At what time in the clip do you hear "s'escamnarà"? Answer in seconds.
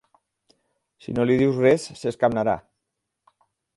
2.01-2.57